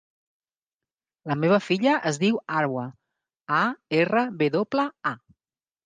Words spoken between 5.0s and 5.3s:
a.